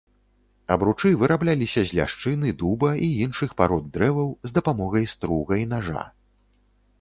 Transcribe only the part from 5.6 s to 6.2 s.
і нажа.